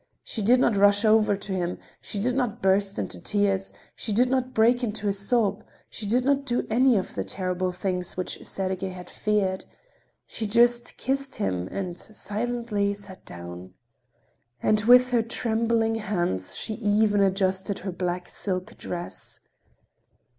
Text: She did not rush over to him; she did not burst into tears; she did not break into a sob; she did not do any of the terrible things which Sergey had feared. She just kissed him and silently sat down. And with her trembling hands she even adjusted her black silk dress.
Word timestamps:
She 0.23 0.41
did 0.41 0.59
not 0.59 0.75
rush 0.77 1.05
over 1.05 1.35
to 1.35 1.53
him; 1.53 1.77
she 2.01 2.17
did 2.17 2.35
not 2.35 2.59
burst 2.59 2.97
into 2.97 3.19
tears; 3.21 3.71
she 3.95 4.11
did 4.11 4.29
not 4.29 4.51
break 4.51 4.83
into 4.83 5.07
a 5.07 5.11
sob; 5.13 5.63
she 5.91 6.07
did 6.07 6.25
not 6.25 6.43
do 6.43 6.65
any 6.71 6.97
of 6.97 7.13
the 7.13 7.23
terrible 7.23 7.71
things 7.71 8.17
which 8.17 8.43
Sergey 8.43 8.89
had 8.89 9.11
feared. 9.11 9.63
She 10.25 10.47
just 10.47 10.97
kissed 10.97 11.35
him 11.35 11.67
and 11.67 11.99
silently 11.99 12.95
sat 12.95 13.23
down. 13.25 13.75
And 14.59 14.81
with 14.85 15.11
her 15.11 15.21
trembling 15.21 15.93
hands 15.93 16.57
she 16.57 16.73
even 16.77 17.21
adjusted 17.21 17.77
her 17.85 17.91
black 17.91 18.27
silk 18.27 18.75
dress. 18.79 19.39